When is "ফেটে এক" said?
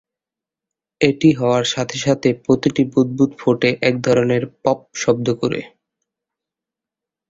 3.39-3.95